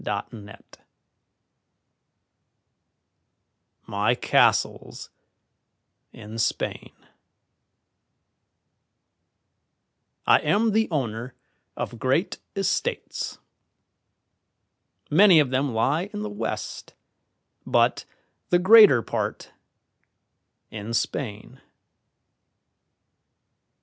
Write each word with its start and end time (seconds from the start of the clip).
Lowell 0.03 0.57
MY 3.85 4.15
CASTLES 4.15 5.11
IN 6.11 6.39
SPAIN 6.39 6.91
I 10.25 10.39
am 10.39 10.71
the 10.71 10.87
owner 10.89 11.35
of 11.77 11.99
great 11.99 12.39
estates. 12.55 13.37
Many 15.11 15.39
of 15.39 15.51
them 15.51 15.71
lie 15.71 16.09
in 16.11 16.23
the 16.23 16.29
west, 16.31 16.95
but 17.63 18.03
the 18.49 18.57
greater 18.57 19.03
part 19.03 19.51
in 20.71 20.95
Spain. 20.95 21.61